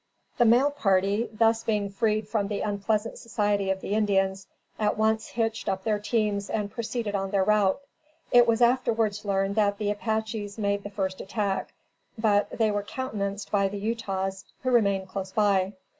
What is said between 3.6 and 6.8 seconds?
of the Indians, at once hitched up their teams and